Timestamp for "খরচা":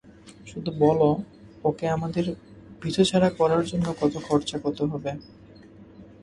4.27-4.57